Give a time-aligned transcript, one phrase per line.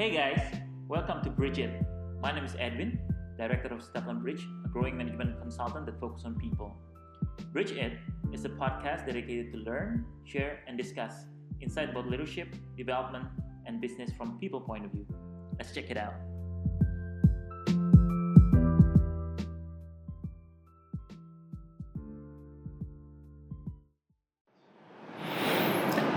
[0.00, 0.40] Hey guys,
[0.88, 1.84] welcome to Bridget.
[2.22, 2.98] My name is Edwin,
[3.36, 6.74] Director of Stefan Bridge, a growing management consultant that focuses on people.
[7.52, 7.72] Bridge
[8.32, 11.26] is a podcast dedicated to learn, share, and discuss
[11.60, 12.48] insight about leadership,
[12.78, 13.26] development,
[13.66, 15.06] and business from people point of view.
[15.58, 16.14] Let's check it out.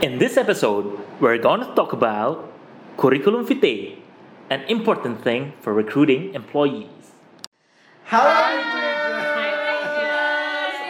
[0.02, 2.53] In this episode, we're going to talk about
[2.98, 3.98] curriculum vitae,
[4.50, 7.18] an important thing for recruiting employees.
[8.06, 9.50] Hai Hai,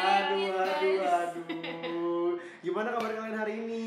[0.03, 2.29] Aduh, aduh, aduh.
[2.59, 3.83] Gimana kabar kalian hari ini?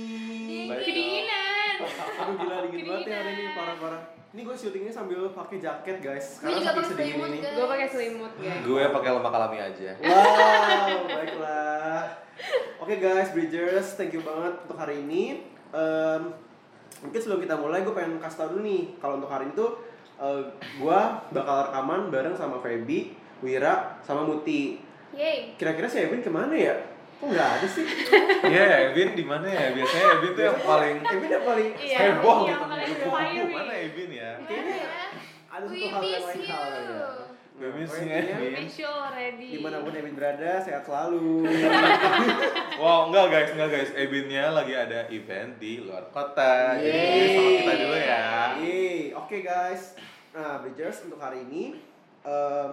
[0.71, 0.85] Baik.
[0.89, 1.75] Kedinginan.
[2.17, 4.03] Aduh gila dingin banget ya hari ini parah-parah.
[4.37, 6.41] Ini gue syutingnya sambil pakai jaket guys.
[6.41, 7.41] Gue Karena juga pakai sedingin selimut ini.
[7.57, 8.63] Gue pakai selimut guys.
[8.65, 9.91] Gue pakai lemak alami aja.
[10.01, 12.03] Wow, baiklah.
[12.81, 15.45] Oke guys, Bridgers, thank you banget untuk hari ini.
[15.73, 16.46] Em,
[17.07, 19.71] mungkin sebelum kita mulai, gue pengen kasih tau dulu nih, kalau untuk hari ini tuh
[20.19, 20.43] eh,
[20.83, 23.15] gue bakal rekaman bareng sama Feby,
[23.47, 24.83] Wira, sama Muti.
[25.15, 25.55] Yeay.
[25.55, 26.75] Kira-kira si Evin ke mana ya?
[27.23, 27.87] Kok nggak ada sih?
[28.53, 29.73] Iya, Evin di mana ya?
[29.73, 33.07] Biasanya Evin tuh yang paling Evin yang paling Iya, heboh iya, gitu.
[33.55, 34.31] mana Evin ya?
[34.43, 34.91] Mana ya?
[35.57, 37.26] ada satu hal yang lain hal ya.
[37.57, 38.69] Intinya, Evin.
[38.69, 39.57] Miss you already.
[39.57, 41.49] Di mana pun Evin berada, sehat selalu.
[42.77, 43.91] Wow, enggak guys, enggak guys.
[43.97, 46.77] Evinnya lagi ada event di luar kota.
[46.77, 47.33] Jadi Yeay.
[47.33, 48.25] sama kita dulu ya.
[49.17, 49.83] Oke guys.
[50.37, 51.81] Nah, Bridgers untuk hari ini
[52.29, 52.69] eh,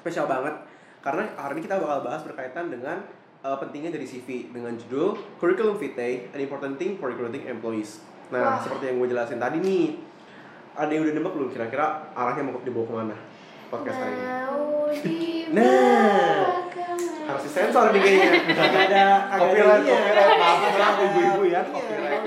[0.00, 0.56] spesial banget
[1.04, 3.04] karena hari ini kita bakal bahas berkaitan dengan
[3.44, 8.00] eh, pentingnya dari CV dengan judul Curriculum Vitae, an important thing for recruiting employees.
[8.32, 8.64] Nah, Wah.
[8.64, 10.00] seperti yang gue jelasin tadi nih,
[10.72, 13.16] ada yang udah nebak belum kira-kira arahnya mau dibawa ke mana
[13.68, 14.32] podcast hari ini?
[15.52, 16.44] Nah.
[17.28, 18.30] Harus disensor nih kayaknya.
[18.58, 19.04] Kagak ada
[19.36, 20.38] Copyright, copyright.
[20.40, 21.60] Maaf, Kagak ada ibu-ibu ya, ininya.
[21.68, 22.22] copyright.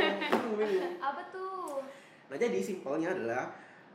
[1.02, 1.82] Apa tuh?
[2.30, 3.44] Nah jadi simpelnya adalah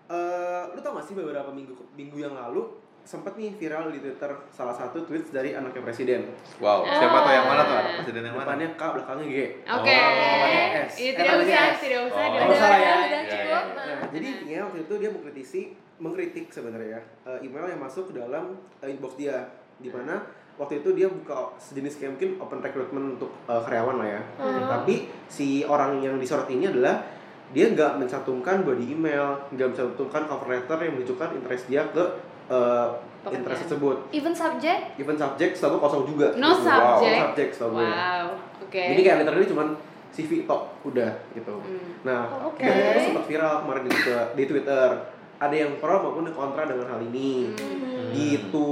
[0.07, 2.63] eh lu tau gak sih beberapa minggu minggu yang lalu
[3.07, 6.27] sempet nih viral di Twitter salah satu tweet dari anaknya presiden.
[6.59, 7.77] Wow, siapa tuh yang mana tuh?
[7.79, 8.47] Anak presiden yang mana?
[8.51, 9.37] Depannya K, belakangnya G.
[9.63, 9.95] Oke.
[9.95, 10.93] Oh, namanya S.
[10.99, 11.79] Iya, Eh, tidak usah, S.
[11.79, 12.19] tidak usah.
[12.19, 12.33] Oh.
[12.35, 12.95] Tidak Oh, salah ya?
[12.99, 13.65] Sudah Iya, cukup.
[13.65, 15.61] iya, Nah, jadi intinya waktu itu dia mengkritisi
[15.97, 18.45] mengkritik sebenarnya eh, email yang masuk ke dalam
[18.83, 19.39] eh, inbox dia
[19.79, 20.21] di mana
[20.57, 24.23] waktu itu dia buka sejenis kayak mungkin open recruitment untuk eh, karyawan lah ya.
[24.37, 24.67] Hmm.
[24.67, 24.95] Tapi
[25.25, 27.07] si orang yang disorot ini adalah
[27.47, 32.03] dia nggak mencantumkan body email, nggak mencantumkan cover letter yang menunjukkan interest dia ke
[32.49, 32.87] eh,
[33.19, 33.35] Pekerjaan.
[33.37, 33.97] interest tersebut.
[34.11, 34.83] Even subject?
[34.97, 36.27] Even subject selalu kosong juga.
[36.35, 37.11] No Wow, subject.
[37.13, 37.77] no subject selalu.
[37.81, 38.27] Wow.
[38.63, 38.83] Oke.
[38.87, 39.69] Jadi kayak literally cuman
[40.09, 41.55] CV tok udah gitu.
[41.55, 41.91] Hmm.
[42.03, 42.63] Nah, Oke.
[42.63, 44.89] dan itu sempat viral kemarin di, Twitter- di Twitter.
[45.37, 47.53] Ada yang pro maupun yang kontra dengan hal ini.
[47.53, 48.09] Hmm.
[48.11, 48.71] Gitu.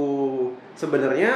[0.73, 1.31] Sebenarnya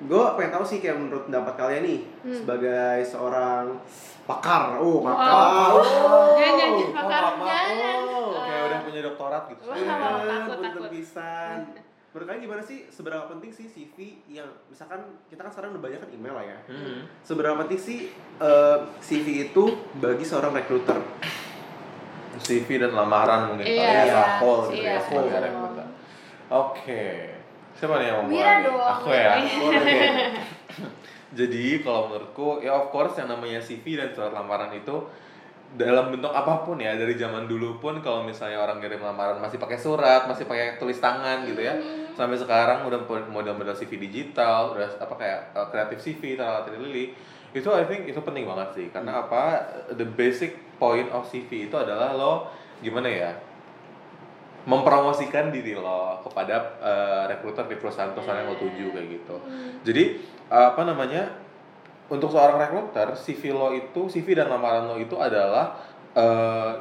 [0.00, 2.34] gue pengen tahu sih kayak menurut pendapat kalian nih Hmm.
[2.34, 3.76] sebagai seorang
[4.22, 4.78] pakar.
[4.78, 5.28] Oh, pakar.
[5.28, 5.74] Wow.
[5.76, 6.32] Oh.
[6.32, 7.20] Jangan, jangan, Oh, pakar.
[7.28, 7.44] lama.
[7.44, 7.98] Jangan.
[8.08, 9.14] Oh, Eh, kayak udah
[9.44, 9.62] doktorat gitu.
[9.66, 9.76] Wah.
[9.76, 10.90] Iya, takut, punten takut.
[10.90, 11.58] pisan.
[12.12, 13.96] Menurut kalian gimana sih seberapa penting sih CV
[14.28, 15.00] yang misalkan
[15.32, 16.58] kita kan sekarang udah banyak kan email lah ya.
[16.68, 17.08] Hmm.
[17.24, 17.98] Seberapa penting sih
[18.36, 19.64] eh, CV itu
[19.96, 21.00] bagi seorang recruiter?
[22.36, 24.22] CV dan lamaran mungkin Iya, kali ya, iya.
[24.36, 25.86] gitu Iya, ya sebagai rekruter.
[26.50, 27.02] Oke.
[27.72, 28.56] Siapa nih yang mau mulai?
[28.68, 29.32] Aku ya.
[29.72, 30.00] Oke.
[31.38, 34.96] Jadi kalau menurutku ya of course yang namanya CV dan surat lamaran itu
[35.72, 39.56] dalam bentuk apa pun ya dari zaman dulu pun kalau misalnya orang ngirim lamaran masih
[39.56, 41.76] pakai surat, masih pakai tulis tangan gitu ya.
[42.12, 47.16] Sampai sekarang udah model-model CV digital, udah apa kayak uh, kreatif CV, Tara Lili.
[47.56, 49.64] Itu I think itu penting banget sih karena apa?
[49.96, 52.52] The basic point of CV itu adalah lo
[52.84, 53.32] gimana ya?
[54.62, 59.36] mempromosikan diri lo kepada uh, rekruter di perusahaan-perusahaan yang lo tuju kayak gitu.
[59.82, 60.04] Jadi
[60.46, 61.41] apa namanya
[62.08, 65.76] untuk seorang rekruter CV lo itu CV dan lamaran lo itu adalah
[66.12, 66.72] uh,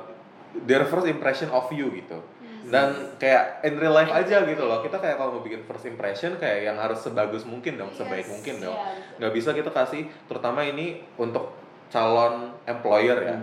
[0.63, 2.17] their first impression of you gitu.
[2.61, 4.79] Dan kayak in real life aja gitu loh.
[4.79, 8.31] Kita kayak kalau mau bikin first impression kayak yang harus sebagus mungkin dong, sebaik Yes,
[8.31, 8.77] mungkin dong.
[8.77, 9.17] iya, betul.
[9.17, 11.57] Nggak bisa kita kasih terutama ini untuk
[11.89, 13.35] calon employer ya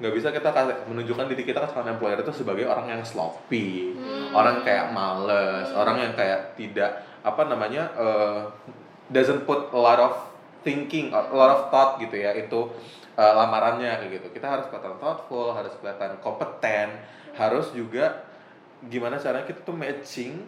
[0.00, 3.92] nggak bisa kita kasih menunjukkan diri kita ke calon employer itu sebagai orang yang sloppy,
[3.92, 4.32] Hmm.
[4.32, 6.88] orang kayak males, orang yang kayak tidak
[7.20, 8.40] apa namanya eh,
[9.12, 10.29] doesn't put a lot of
[10.62, 12.70] thinking, a lot of thought gitu ya itu
[13.16, 14.26] eh, lamarannya kayak gitu.
[14.36, 17.00] Kita harus kelihatan thoughtful, harus kelihatan kompeten,
[17.36, 18.28] harus juga
[18.80, 20.40] gimana caranya kita tuh matching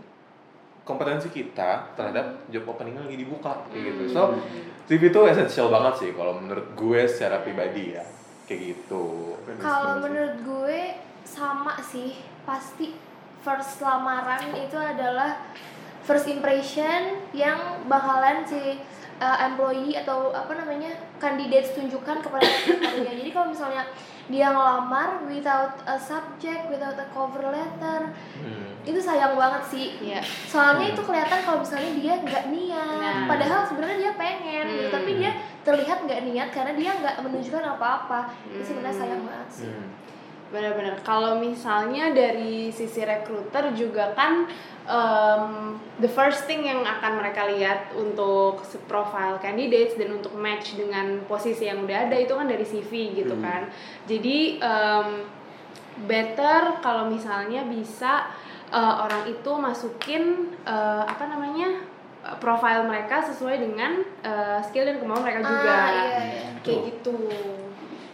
[0.82, 4.02] kompetensi kita terhadap job opening yang lagi dibuka kayak gitu.
[4.10, 4.34] So
[4.90, 8.04] CV itu esensial banget sih kalau menurut gue secara pribadi ya
[8.50, 9.38] kayak gitu.
[9.62, 10.80] Kalau menurut gue
[11.22, 12.90] sama sih, pasti
[13.46, 15.38] first lamaran itu adalah
[16.02, 18.82] first impression yang bakalan si
[19.18, 23.84] uh, employee atau apa namanya candidates tunjukkan kepada recruiternya jadi kalau misalnya
[24.30, 28.74] dia ngelamar without a subject without a cover letter Hmm.
[28.82, 30.18] itu sayang banget sih Iya.
[30.46, 33.26] soalnya itu kelihatan kalau misalnya dia nggak niat Nah.
[33.26, 34.96] padahal sebenarnya dia pengen gitu Hmm.
[34.96, 35.30] tapi dia
[35.60, 39.02] terlihat nggak niat karena dia nggak menunjukkan apa-apa itu sebenarnya Hmm.
[39.02, 39.88] sayang banget sih Hmm.
[40.52, 41.00] Benar-benar.
[41.00, 44.44] Kalau misalnya dari sisi rekruter juga kan
[44.84, 51.24] um, the first thing yang akan mereka lihat untuk profile candidates dan untuk match dengan
[51.24, 53.44] posisi yang udah ada itu kan dari CV gitu Hmm.
[53.44, 53.62] kan.
[54.04, 55.24] Jadi um,
[56.04, 58.28] better kalau misalnya bisa
[58.68, 61.80] uh, orang itu masukin uh, apa namanya
[62.28, 65.72] uh, profile mereka sesuai dengan uh, skill dan kemauan mereka juga.
[65.72, 66.48] ah, iya, iya.
[66.60, 67.16] Kayak gitu.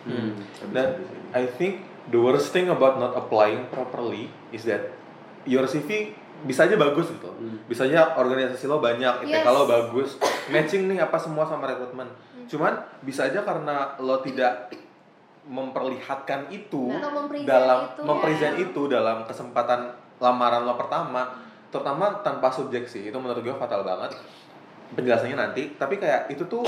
[0.06, 0.30] Hmm.
[0.70, 0.88] Dan
[1.34, 4.92] I think the worst thing about not applying properly is that
[5.44, 6.12] your CV
[6.46, 7.28] bisa aja bagus gitu.
[7.28, 7.58] Hmm.
[7.66, 9.46] Bisa aja organisasi lo banyak, IPK Yes.
[9.46, 10.10] lo bagus,
[10.52, 12.06] matching nih apa semua sama rekrutmen.
[12.46, 14.70] Cuman bisa aja karena lo tidak
[15.48, 18.64] memperlihatkan itu mempresent dalam itu, mempresent ya.
[18.68, 19.80] itu dalam kesempatan
[20.20, 21.40] lamaran lo pertama,
[21.72, 23.08] terutama tanpa subjek sih.
[23.08, 24.14] Itu menurut gue fatal banget.
[24.94, 26.64] Penjelasannya nanti, tapi kayak itu tuh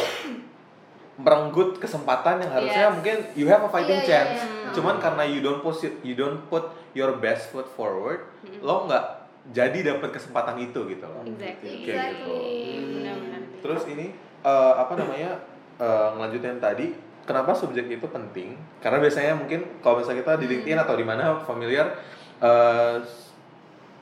[1.21, 2.95] merenggut kesempatan yang harusnya Yes.
[2.97, 4.41] mungkin you have a fighting Iya, iya, chance.
[4.41, 4.73] iya.
[4.73, 8.25] Cuman karena you don't put you don't put your best foot forward,
[8.59, 9.05] lo nggak
[9.53, 11.23] jadi dapet kesempatan itu gitu loh.
[11.23, 11.85] Exactly.
[11.85, 12.35] Kayak gitu.
[12.35, 12.97] Exactly.
[12.97, 13.41] Benar-benar.
[13.61, 14.07] Terus ini
[14.41, 15.31] eh, apa namanya
[15.77, 16.87] eh, ngelanjutin tadi,
[17.23, 18.57] kenapa subjek itu penting?
[18.79, 22.01] Karena biasanya mungkin kalau misalnya kita di LinkedIn atau di mana familiar,
[22.39, 22.97] eh,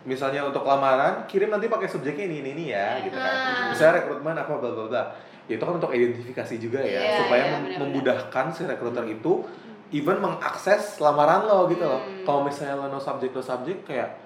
[0.08, 3.28] misalnya untuk lamaran kirim nanti pakai subjeknya ini ini, ini ya, gitu kan.
[3.28, 3.68] Ah.
[3.68, 5.02] Misalnya rekrutmen apa bla bla bla.
[5.44, 7.80] Ya, itu kan untuk identifikasi juga ya, Iya, supaya iya, mem- benar-benar.
[7.82, 9.32] memudahkan si rekruter itu
[9.90, 12.00] even mengakses lamaran lo gitu loh.
[12.00, 12.20] Hmm.
[12.22, 14.16] Kalau misalnya lo no subject no subject kayak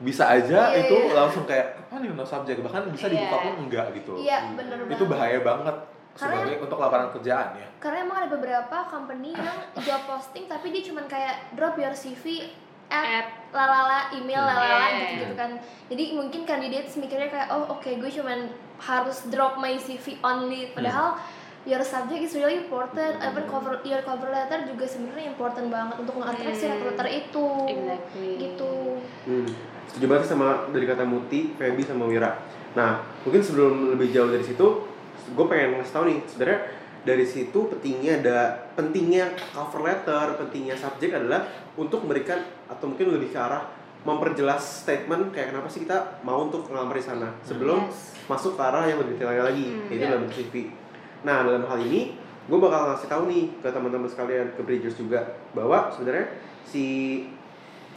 [0.00, 1.12] bisa aja Iya, itu iya.
[1.12, 4.96] langsung kayak apa nih no subject bahkan bisa dibuka pun enggak gitu iya bener banget
[4.96, 5.76] itu bahaya banget
[6.16, 10.72] Karena- sebagai untuk lamaran kerjaan ya karena emang ada beberapa company yang job posting tapi
[10.72, 12.48] dia cuman kayak drop your CV
[12.90, 14.50] at At lalala email Hmm.
[14.50, 14.98] lalala Yeah.
[15.00, 15.50] gitu gitu kan
[15.86, 21.18] jadi mungkin candidates mikirnya kayak oh oke gue cuman harus drop my CV only padahal
[21.62, 26.14] your subject is really important even cover your cover letter juga sebenarnya important banget untuk
[26.16, 26.74] nge-attract si Hmm.
[26.74, 28.30] recruiter itu Exactly.
[28.38, 28.72] gitu
[29.24, 29.48] Hmm.
[29.86, 32.38] Setuju banget sama dari kata Muti, Feby sama Wira.
[32.72, 34.86] Nah, mungkin sebelum lebih jauh dari situ,
[35.34, 36.60] gue pengen ngasih tau nih, sebenarnya
[37.00, 38.38] dari situ pentingnya ada
[38.74, 43.64] pentingnya cover letter, pentingnya subjek adalah untuk memberikan atau mungkin lebih ke arah
[44.00, 48.16] memperjelas statement kayak kenapa sih kita mau untuk ngelamar di sana sebelum Yes.
[48.26, 50.12] masuk ke arah yang lebih detail lagi, Hmm, yaitu iya.
[50.12, 50.54] dalam CV.
[51.20, 52.16] Nah, dalam hal ini
[52.48, 55.20] gue bakal ngasih tahu nih ke teman-teman sekalian ke Bridgers juga
[55.52, 56.32] bahwa sebenarnya
[56.64, 56.84] si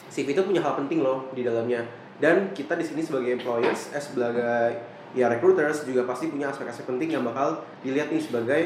[0.07, 1.81] CV itu punya hal penting loh di dalamnya
[2.19, 4.77] dan kita di sini sebagai employers eh sebagai
[5.13, 8.61] ya recruiters juga pasti punya aspek-aspek penting yang bakal dilihat nih sebagai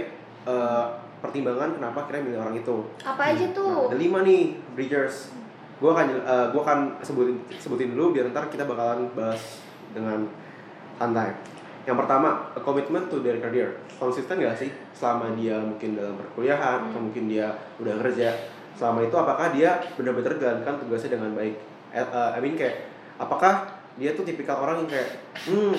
[0.48, 0.86] eh,
[1.20, 2.76] pertimbangan kenapa kita milih orang itu.
[3.04, 5.36] apa aja Nah, tuh ada lima nih bridgers.
[5.78, 9.62] Gue akan eh, gua akan sebutin sebutin dulu biar ntar kita bakalan bahas
[9.92, 10.26] dengan
[10.96, 11.36] santai.
[11.88, 13.80] Yang pertama, a commitment to their career.
[13.96, 17.48] Konsisten gak sih selama dia mungkin dalam perkuliahan atau mungkin dia
[17.80, 18.36] udah kerja?
[18.76, 21.56] Selama itu apakah dia benar-benar jalankan tugasnya dengan baik?
[21.96, 25.10] Eh, eh, I mean kayak apakah dia tuh tipikal orang yang kayak
[25.50, 25.74] hmm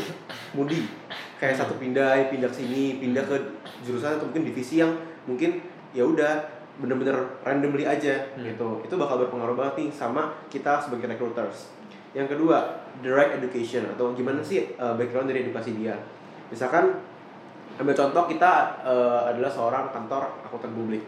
[0.57, 0.91] mudi
[1.39, 3.37] kayak satu pindah pindah ke sini pindah ke
[3.83, 4.93] jurusan atau mungkin divisi yang
[5.29, 8.47] mungkin ya udah bener-bener randomly aja Hmm.
[8.47, 8.69] gitu.
[8.87, 11.75] Itu bakal berpengaruh banget nih sama kita sebagai recruiters.
[12.15, 15.99] Yang kedua the right education atau gimana sih uh, background dari edukasi dia?
[16.49, 17.03] Misalkan
[17.79, 21.03] ambil contoh kita uh, adalah seorang kantor akuntan publik.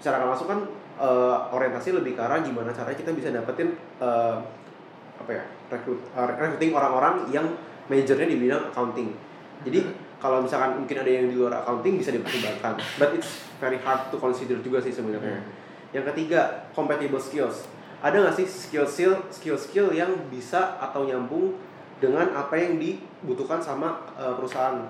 [0.00, 0.60] Secara masuk kan
[1.00, 4.40] uh, orientasi lebih ke arah gimana caranya kita bisa dapetin uh,
[5.16, 7.46] apa ya rekrut uh, recruiting orang-orang yang
[7.88, 9.12] majornya di bidang accounting.
[9.64, 9.80] Jadi
[10.16, 12.80] kalau misalkan mungkin ada yang di luar accounting bisa dipertimbangkan.
[12.96, 15.44] But it's very hard to consider juga sih sebenarnya.
[15.92, 17.68] Yang ketiga compatible skills.
[18.00, 21.56] Ada nggak sih skill skill skill skill yang bisa atau nyambung
[21.96, 24.84] dengan apa yang dibutuhkan sama uh, perusahaan?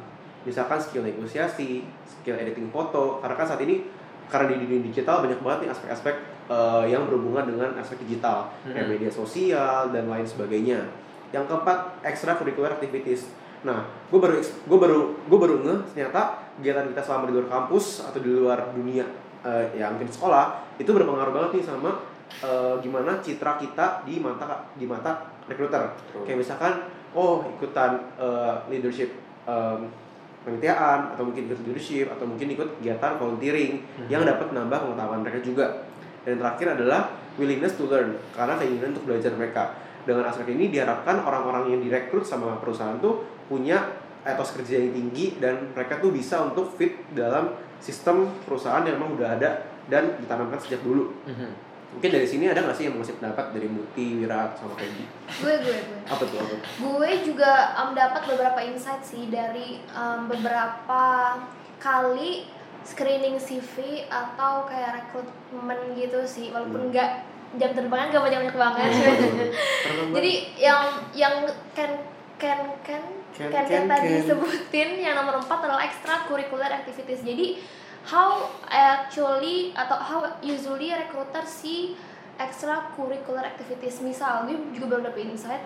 [0.47, 3.83] Misalkan skill negosiasi skill editing foto karena kan saat ini
[4.27, 6.15] karena di dunia digital banyak banget nih aspek-aspek
[6.51, 8.51] uh, yang berhubungan dengan aspek digital.
[8.63, 8.93] Kayak Mhm.
[8.95, 10.87] media sosial dan lain sebagainya.
[11.35, 13.31] Yang keempat extracurricular activities
[13.67, 18.07] nah gue baru gue baru gue baru ngeh ternyata kegiatan kita selama di luar kampus
[18.07, 19.05] atau di luar dunia
[19.43, 21.91] uh, ya mungkin sekolah itu berpengaruh banget nih sama
[22.47, 29.19] uh, gimana citra kita di mata di mata recruiter kayak misalkan oh ikutan uh, leadership
[29.51, 29.91] um,
[30.47, 35.43] penelitian atau mungkin ikut leadership atau mungkin ikut kegiatan volunteering yang dapat menambah pengetahuan mereka
[35.43, 35.67] juga.
[36.23, 37.01] Dan yang terakhir adalah
[37.35, 39.75] willingness to learn karena keinginan untuk belajar mereka
[40.07, 43.91] dengan aspek ini diharapkan orang-orang yang direkrut sama perusahaan tuh punya
[44.23, 49.19] etos kerja yang tinggi dan mereka tuh bisa untuk fit dalam sistem perusahaan yang memang
[49.19, 49.51] udah ada
[49.87, 51.11] dan ditanamkan sejak dulu.
[51.27, 51.51] Mhm.
[51.87, 55.07] Mungkin dari sini ada nggak sih yang masih pendapat dari Muti, Wira, sama Peggy?
[55.39, 56.39] gue gue gue Apa tuh?
[56.39, 56.49] Apa?
[56.51, 56.61] tuh?
[56.77, 61.03] gue juga um, dapat beberapa insight sih dari um, beberapa
[61.79, 62.51] kali
[62.83, 66.95] screening CV atau kayak rekrutmen gitu sih walaupun Hmm.
[67.55, 68.91] Jam terbangnya nggak banyak banyak banget.
[68.91, 70.83] Karena jadi yang
[71.15, 71.35] yang
[71.73, 71.93] Ken
[72.37, 73.03] Ken Ken
[73.37, 77.23] Ken, Ken tadi sebutin yang nomor 4 adalah extracurricular activities.
[77.23, 77.61] Jadi
[78.07, 81.95] how actually atau how usually recruiter see
[82.41, 84.01] extracurricular activities.
[84.01, 85.63] Misal gue juga baru dapet insight.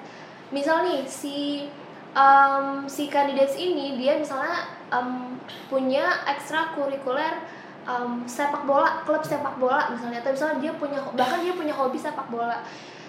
[0.51, 1.67] Misal nih si
[2.15, 5.39] um, si candidates ini dia misalnya um,
[5.71, 7.60] punya ekstrakurikuler
[7.91, 10.23] um, sepak bola klub sepak bola misalnya.
[10.23, 12.63] Atau misalnya dia punya bahkan dia punya hobi sepak bola.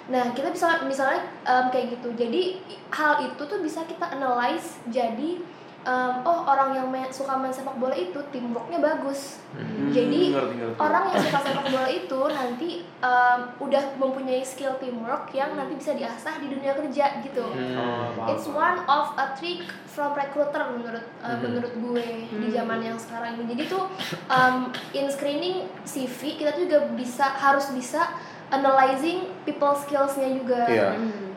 [0.09, 2.09] Nah kita bisa misalnya um, kayak gitu.
[2.17, 2.57] Jadi
[2.89, 5.37] hal itu tuh bisa kita analyze jadi
[5.83, 10.55] um, oh orang yang main, suka main sepak bola itu teamworknya bagus Hmm, Jadi, ngerti,
[10.55, 10.79] ngerti.
[10.79, 12.69] orang yang suka sepak bola itu nanti
[12.99, 17.75] um, udah mempunyai skill teamwork yang nanti bisa diasah di dunia kerja gitu Hmm.
[18.15, 21.41] Oh, It's one of a trick from recruiter menurut uh, Mhm.
[21.41, 22.53] menurut gue di Hmm.
[22.53, 23.51] zaman yang sekarang ini.
[23.51, 23.83] Jadi tuh
[24.27, 24.55] um,
[24.91, 28.07] in screening CV kita tuh juga bisa harus bisa
[28.49, 30.63] analyzing people skillsnya juga.
[30.65, 30.89] Iya.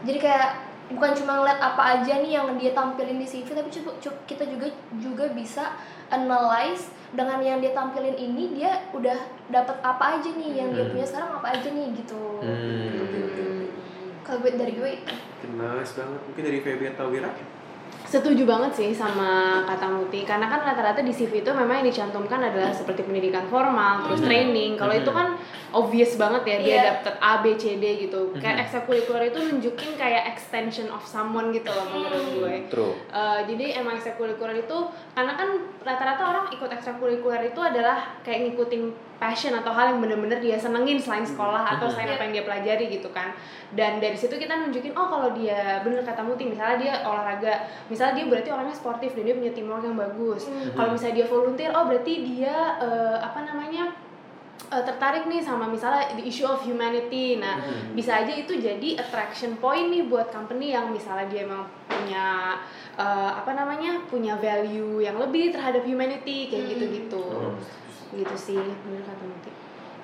[0.03, 0.51] Jadi kayak
[0.87, 4.45] bukan cuma ngeliat apa aja nih yang dia tampilin di CV tapi coba coba kita
[4.45, 5.73] juga juga bisa
[6.09, 9.17] analyze dengan yang dia tampilin ini dia udah
[9.49, 10.93] dapat apa aja nih yang dia Hmm.
[10.93, 12.21] punya sekarang apa aja nih gitu.
[12.39, 13.01] Hmm.
[13.01, 13.67] Oke, oke, oke.
[14.21, 15.15] Kalau gue dari gue itu.
[15.47, 16.21] Nice banget.
[16.27, 17.31] Mungkin dari Feby atau Wira?
[18.05, 22.41] Setuju banget sih sama kata Muti karena kan rata-rata di CV itu memang yang dicantumkan
[22.43, 24.29] adalah seperti pendidikan formal, terus Hmm.
[24.29, 24.77] training.
[24.77, 25.19] Kalau itu Hmm.
[25.19, 25.29] kan
[25.75, 26.83] obvious banget ya dia Iya.
[26.95, 28.31] dapet A B C D gitu.
[28.35, 28.63] Kayak Hmm.
[28.63, 32.35] ekstrakurikuler itu nunjukin kayak extension of someone gitu loh menurut Hmm.
[32.39, 32.55] gue.
[32.71, 32.95] True.
[33.11, 34.79] Uh, jadi emang ekstrakurikuler itu
[35.13, 35.49] karena kan
[35.83, 38.83] rata-rata orang ikut ekstrakurikuler itu adalah kayak ngikutin
[39.15, 41.93] passion atau hal yang bener-bener dia senengin selain sekolah atau Mhm.
[41.93, 43.31] selain apa yang dia pelajari gitu kan
[43.73, 47.55] dan dari situ kita nunjukin oh kalau dia bener kata Muti misalnya dia olahraga
[47.89, 50.75] misalnya dia berarti orangnya sportif dan dia punya teamwork yang bagus Hmm.
[50.75, 53.95] kalau misalnya dia volunteer oh berarti dia uh, apa namanya
[54.69, 57.95] uh, tertarik nih sama misalnya the issue of humanity nah Mhm.
[57.95, 62.59] bisa aja itu jadi attraction point nih buat company yang misalnya dia emang punya
[62.95, 66.71] uh, apa namanya punya value yang lebih terhadap humanity kayak Hmm.
[66.75, 67.57] gitu-gitu Hmm.
[68.15, 69.51] gitu sih bener kata Muti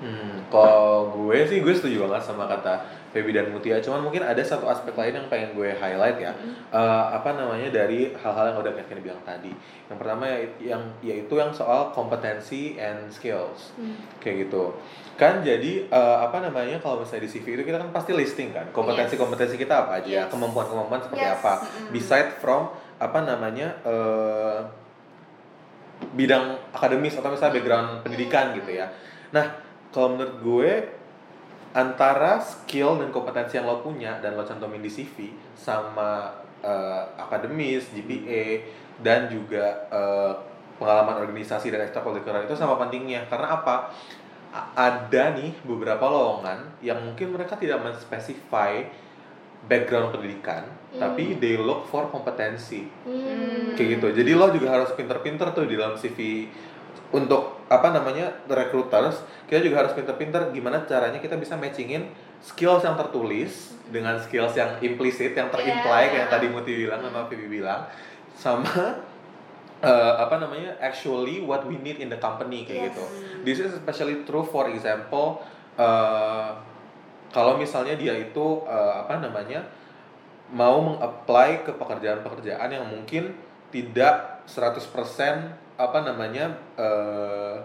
[0.01, 2.81] Hmm, kalau gue sih gue setuju banget sama kata
[3.13, 3.77] Feby dan Mutia.
[3.85, 6.33] Cuman mungkin ada satu aspek lain yang pengen gue highlight ya.
[6.73, 9.53] Eh, apa namanya dari hal-hal yang udah Ken bilang tadi.
[9.93, 10.39] Yang pertama ya,
[10.73, 13.77] yang yaitu yang soal kompetensi and skills.
[14.19, 14.73] Kayak gitu.
[15.21, 18.73] Kan jadi eh, apa namanya kalau misalnya di CV itu kita kan pasti listing kan
[18.73, 20.29] kompetensi-kompetensi kita apa aja, Yes.
[20.33, 21.37] kemampuan-kemampuan seperti Yes.
[21.45, 21.53] apa.
[21.93, 24.59] Beside from apa namanya eh,
[26.17, 28.89] bidang akademis atau misalnya background pendidikan gitu ya.
[29.31, 29.47] Nah,
[29.91, 30.73] kalau menurut gue
[31.71, 37.91] antara skill dan kompetensi yang lo punya dan lo cantumin di CV sama eh, akademis,
[37.91, 38.67] GPA
[38.99, 40.33] dan juga eh,
[40.77, 43.93] pengalaman organisasi dan ekstrakurikuler itu sama pentingnya karena apa?
[44.51, 48.83] A- ada nih beberapa lowongan yang mungkin mereka tidak menspesify
[49.63, 50.99] background pendidikan, Hmm.
[50.99, 53.79] tapi they look for kompetensi Hmm.
[53.79, 56.51] kayak gitu jadi lo juga harus pinter-pinter tuh di dalam CV
[57.13, 62.11] untuk apa namanya recruiters kita juga harus pinter-pinter gimana caranya kita bisa matchingin
[62.43, 66.11] skills yang tertulis dengan skills yang implisit yang terimply Yeah.
[66.11, 67.87] kayak tadi Muti bilang sama Vivi bilang
[68.35, 68.99] sama
[69.79, 72.99] eh, apa namanya actually what we need in the company kayak Yes.
[72.99, 73.05] gitu
[73.47, 75.39] this is especially true for example
[75.79, 76.51] eh,
[77.31, 79.63] kalau misalnya dia itu eh, apa namanya
[80.51, 83.31] mau mengapply ke pekerjaan-pekerjaan yang mungkin
[83.71, 84.83] tidak 100%
[85.81, 86.45] apa namanya
[86.77, 87.57] eh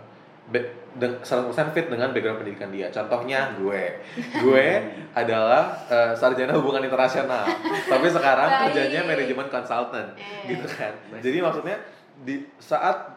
[0.45, 2.87] be- deng- 100% fit dengan background pendidikan dia.
[2.87, 3.99] Contohnya gue.
[4.39, 4.67] Gue
[5.21, 7.43] adalah eh, sarjana hubungan internasional.
[7.83, 8.61] Tapi sekarang Baik.
[8.71, 10.53] kerjanya manajemen consultant Eh.
[10.53, 10.93] gitu kan.
[11.17, 11.75] Jadi maksudnya
[12.15, 13.11] di saat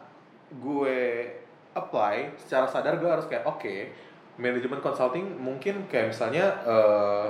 [0.51, 1.29] gue
[1.71, 3.75] apply secara sadar gue harus kayak oke
[4.35, 7.27] manajemen consulting mungkin kayak misalnya eh,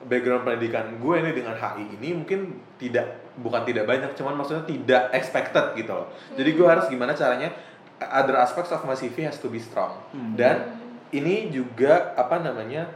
[0.00, 2.40] background pendidikan gue ini dengan HI ini mungkin
[2.74, 6.10] tidak bukan tidak banyak cuman maksudnya tidak expected gitu loh.
[6.34, 7.54] Jadi gue harus gimana caranya
[7.98, 9.98] other aspects of my CV has to be strong.
[10.34, 10.78] Dan
[11.14, 12.90] ini juga apa namanya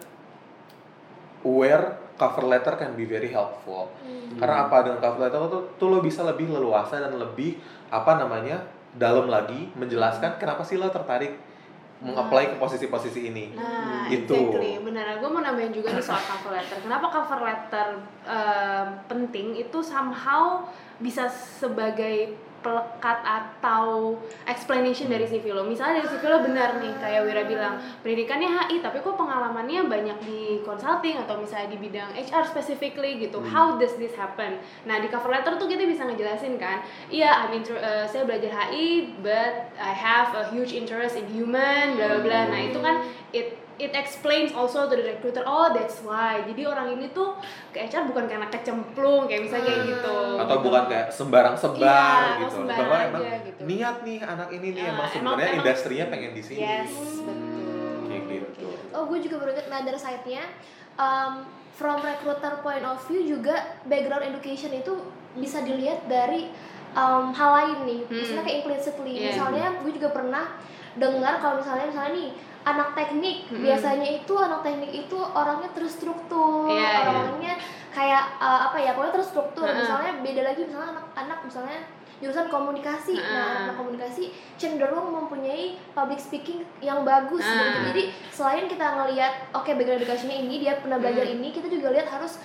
[1.42, 3.90] where cover letter can be very helpful.
[4.32, 4.40] Hmm.
[4.40, 7.60] karena apa dengan cover letter tuh, tuh lo bisa lebih leluasa dan lebih
[7.92, 8.64] apa namanya
[8.96, 11.36] dalam lagi menjelaskan kenapa sih lo tertarik
[12.02, 13.54] mengapply ke posisi-posisi ini.
[13.54, 14.34] Nah, Itu.
[14.34, 14.82] exactly.
[14.82, 15.22] Benar.
[15.22, 16.78] Gue mau nambahin juga nih soal cover letter.
[16.82, 17.88] Kenapa cover letter
[18.26, 19.54] eh, penting?
[19.62, 20.66] Itu somehow
[20.98, 24.16] bisa sebagai pelekat atau
[24.46, 25.66] explanation dari CV lo.
[25.66, 30.18] Misalnya dari CV lo benar nih, kayak Wira bilang, pendidikannya HI, tapi kok pengalamannya banyak
[30.24, 33.42] di consulting atau misalnya di bidang HR specifically gitu.
[33.42, 34.62] How does this happen?
[34.86, 38.54] Nah, di cover letter tuh kita bisa ngejelasin kan, iya, I'm inter- eh, saya belajar
[38.54, 42.40] HI, but I have a huge interest in human, bla bla bla.
[42.48, 43.02] Nah, itu kan
[43.34, 47.36] it it explains also to the recruiter oh that's why jadi orang ini tuh
[47.68, 50.64] ke HR bukan karena kecemplung kayak misalnya kayak gitu Atau Gitu.
[50.64, 52.42] bukan kayak sembarang sebar Iya, gitu.
[52.42, 53.60] mau sembar Bahwa aja emang gitu.
[53.64, 56.60] niat nih anak ini nih Ya, emang emang- sebenarnya industrinya pengen di sini.
[56.60, 57.70] yes betul
[58.04, 58.68] Kayak gitu.
[58.92, 60.44] Oh, gue juga baru ingat dari site-nya
[60.94, 61.32] um,
[61.72, 64.92] from recruiter point of view juga background education itu
[65.32, 66.52] bisa dilihat dari
[66.92, 68.00] um, hal lain nih.
[68.04, 68.12] Hmm.
[68.14, 69.12] Misalnya kayak implicitly.
[69.14, 69.24] Yeah.
[69.32, 70.44] Misalnya gue juga pernah
[70.92, 72.28] dengar kalau misalnya misalnya nih
[72.62, 73.58] anak teknik Hmm.
[73.60, 77.10] biasanya itu anak teknik itu orangnya terstruktur, Iya, iya.
[77.10, 77.54] orangnya
[77.90, 79.64] kayak uh, apa ya pokoknya terstruktur.
[79.64, 79.78] Heeh.
[79.78, 81.78] Misalnya beda lagi misalnya anak-anak misalnya
[82.18, 83.14] jurusan komunikasi.
[83.14, 83.60] Nah, Heeh.
[83.66, 87.50] anak komunikasi cenderung mempunyai public speaking yang bagus gitu.
[87.68, 87.82] Ah.
[87.84, 91.34] Jadi selain kita ngelihat oke background education-nya ini dia pernah belajar Hmm.
[91.34, 92.38] ini, kita juga lihat harus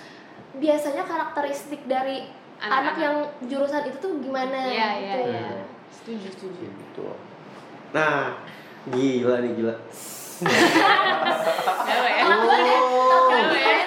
[0.52, 2.26] biasanya karakteristik dari
[2.58, 2.98] anak, Anak-anak.
[2.98, 5.30] yang jurusan itu tuh gimana iya iya gitu.
[5.30, 5.46] iya
[5.88, 7.06] setuju setuju Gitu.
[7.88, 8.34] Nah,
[8.86, 9.74] gila nih gila.
[10.38, 13.78] Ya ya, ya.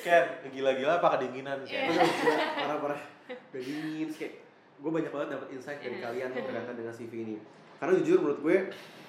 [0.00, 1.90] Ken, gila-gila apa kedinginan Ken?
[1.90, 1.98] Iya.
[1.98, 3.00] Aduh, gila, parah parah.
[3.26, 4.32] Udah dingin kayak
[4.76, 6.04] gue banyak banget dapat insight dari Iya.
[6.04, 7.36] kalian berkaitan dengan CV ini.
[7.76, 8.56] Karena jujur menurut gue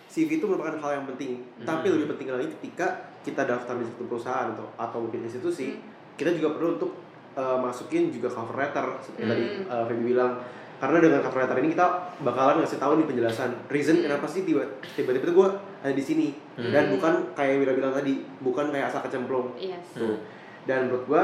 [0.08, 1.32] CV itu merupakan hal yang penting.
[1.62, 1.94] Tapi Hmm.
[2.00, 2.88] lebih penting lagi ketika
[3.22, 5.84] kita daftar di satu perusahaan atau atau mungkin institusi, Hmm.
[6.16, 6.92] kita juga perlu untuk
[7.36, 9.70] uh, masukin juga cover letter seperti yang tadi Hmm.
[9.70, 10.34] uh, Feby bilang.
[10.78, 11.86] Karena dengan cover letter ini kita
[12.22, 14.62] bakalan ngasih tahu nih penjelasan reason kenapa sih tiba
[14.94, 16.70] tiba-tiba tuh gue ada di sini Hmm.
[16.70, 19.54] dan bukan kayak Wira bilang tadi, bukan kayak asal kecemplung.
[19.56, 20.22] yes Tuh.
[20.64, 21.24] Dan menurut gua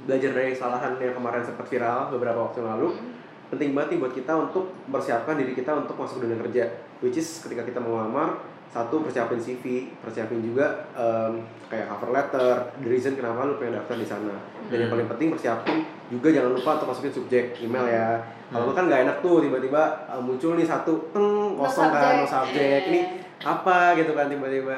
[0.00, 3.12] belajar dari kesalahan yang kemarin sempat viral beberapa waktu yang lalu Hmm.
[3.48, 6.64] penting banget nih buat kita untuk mempersiapkan diri kita untuk masuk dunia kerja
[6.98, 8.38] which is ketika kita mau ngelamar
[8.70, 13.98] satu persiapin CV persiapin juga em, kayak cover letter the reason kenapa lu pengen daftar
[13.98, 14.34] di sana
[14.66, 14.94] dan yang Hmm.
[14.94, 18.76] paling penting persiapin juga jangan lupa untuk masukin subjek email ya kalau Hmm.
[18.76, 22.30] kan nggak enak tuh tiba-tiba eh, muncul nih satu teng No kosong kan no subject.
[22.54, 23.08] subjek ini Eh,
[23.42, 24.76] apa gitu kan tiba-tiba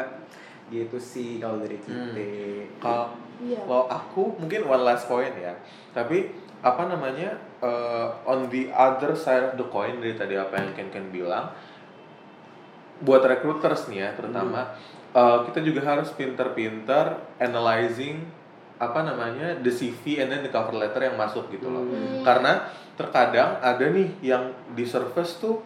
[0.69, 2.65] gitu sih kalau dari kita Hmm.
[2.79, 3.05] Kalau
[3.41, 5.53] iya Kalau aku mungkin one last point ya.
[5.91, 10.71] Tapi apa namanya uh, on the other side of the coin dari tadi apa yang
[10.73, 11.51] Ken Ken bilang,
[13.03, 14.73] buat recruiters nih ya terutama
[15.13, 18.25] uh, kita juga harus pinter-pinter analyzing
[18.83, 21.87] apa namanya the CV and then the cover letter yang masuk gitu loh.
[21.87, 22.27] Hmm.
[22.27, 22.67] Karena
[22.99, 25.63] terkadang ada nih yang di surface tuh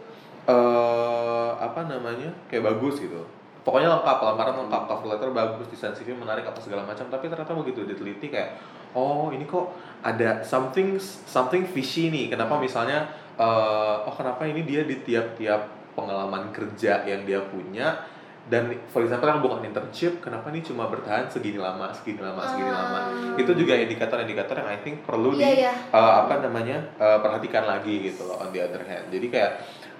[0.46, 3.24] eh apa namanya kayak bagus gitu.
[3.64, 7.02] Pokoknya lengkap, lamaran lengkap, cover letter bagus, desain CV menarik apa segala macam.
[7.10, 8.62] Tapi ternyata begitu diteliti kayak,
[8.94, 9.74] oh ini kok
[10.06, 12.30] ada something something fishy nih.
[12.30, 18.04] Kenapa misalnya, eh oh kenapa ini dia di tiap-tiap pengalaman kerja yang dia punya
[18.46, 22.70] dan for example yang bukan internship, kenapa nih cuma bertahan segini lama, segini lama, segini
[22.70, 22.98] lama.
[23.02, 23.34] Ah.
[23.42, 25.72] Itu juga indikator-indikator yang I think perlu di Iya, iya.
[25.90, 29.52] uh, apa namanya uh, perhatikan lagi gitu loh on the other hand jadi kayak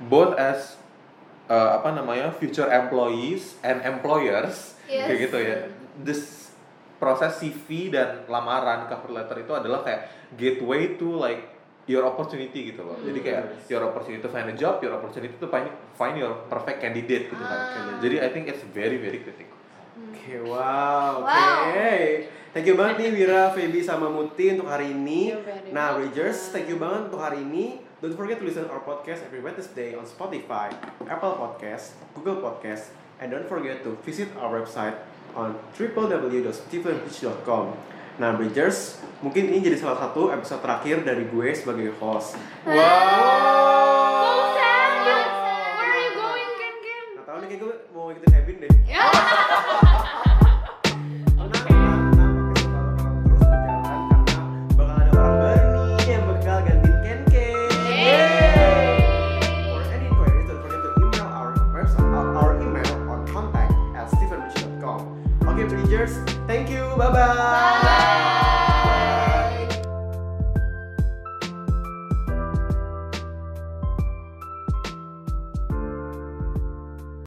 [0.07, 0.79] both as
[1.51, 5.11] uh, apa namanya future employees and employers Yes.
[5.11, 5.57] kayak gitu ya
[6.07, 6.47] this
[7.03, 10.07] proses CV dan lamaran cover letter itu adalah kayak
[10.39, 11.56] gateway to like
[11.87, 15.47] your opportunity gitu loh jadi kayak your opportunity to find a job your opportunity to
[15.47, 17.99] find find your perfect candidate gitu kan Ah.
[18.03, 19.55] jadi I think it's very very critical
[19.97, 21.31] Oke, wow, oke.
[21.31, 22.29] Wow.
[22.53, 25.33] Thank you banget nih Wira, Feby, sama Muti untuk hari ini.
[25.73, 25.97] Nah.
[25.97, 27.81] Rangers, thank you banget untuk hari ini.
[28.01, 30.69] Don't forget to listen our podcast every Wednesday on Spotify,
[31.05, 35.01] Apple Podcast, Google Podcast, and don't forget to visit our website
[35.33, 37.65] on www.stephenbeach.com.
[38.17, 42.37] Nah, Bridgers, mungkin ini jadi salah satu episode terakhir dari gue sebagai host.
[42.37, 42.77] So sad.
[45.07, 47.07] Where are you going, Ken Ken?
[47.17, 48.69] Nah, tahu nih kayak gue mau ikutin Hebin deh.